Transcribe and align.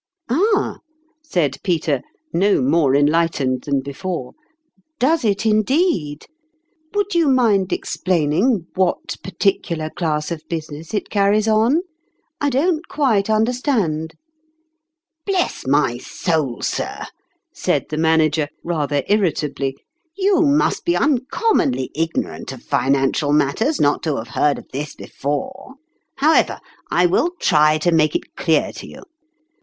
JJrotogtte. 0.31 0.49
21" 0.49 0.63
Ah!" 0.63 0.79
said 1.31 1.57
Peter, 1.61 2.01
no 2.33 2.59
more 2.59 2.93
enliglitened 2.93 3.65
than 3.65 3.81
before," 3.81 4.33
does 4.99 5.23
it 5.23 5.45
indeed? 5.45 6.25
Would 6.95 7.13
you 7.13 7.27
mind 7.29 7.71
explaining 7.71 8.65
what 8.73 9.15
particular 9.23 9.91
class 9.91 10.31
of 10.31 10.41
busi 10.47 10.71
ness 10.71 10.95
it 10.95 11.11
carries 11.11 11.47
on? 11.47 11.81
I 12.41 12.49
don't 12.49 12.87
quite 12.87 13.29
under 13.29 13.53
stand." 13.53 14.15
"Bless 15.27 15.67
my 15.67 15.99
soul, 15.99 16.63
sir!" 16.63 17.03
said 17.53 17.85
the 17.91 17.97
Manager, 17.97 18.47
rather 18.63 19.03
irritably, 19.07 19.77
you 20.17 20.41
must 20.41 20.83
be 20.83 20.95
uncommonly 20.97 21.91
ig 21.93 22.13
norant 22.15 22.51
of 22.51 22.63
financial 22.63 23.33
matters 23.33 23.79
not 23.79 24.01
to 24.01 24.15
have 24.15 24.29
heard 24.29 24.57
of 24.57 24.65
this 24.73 24.95
before! 24.95 25.75
However, 26.15 26.57
I 26.89 27.05
will 27.05 27.29
try 27.39 27.77
to 27.77 27.91
make 27.91 28.15
it 28.15 28.35
clear 28.35 28.71
to 28.77 28.87
you. 28.87 29.03